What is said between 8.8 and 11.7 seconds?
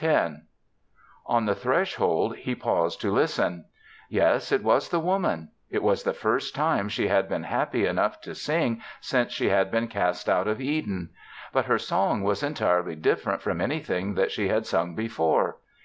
since she had been cast out of Eden. But